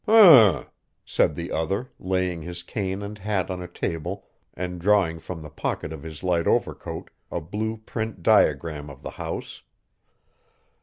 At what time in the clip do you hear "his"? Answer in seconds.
2.41-2.63, 6.01-6.23